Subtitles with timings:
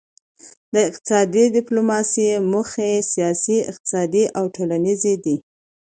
[0.73, 5.35] د اقتصادي ډیپلوماسي موخې سیاسي اقتصادي او ټولنیزې دي